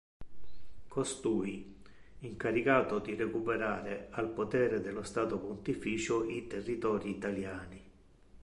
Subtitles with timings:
[0.87, 1.75] Costui,
[2.21, 7.91] incaricato di recuperare al potere dello Stato Pontificio i territori italiani.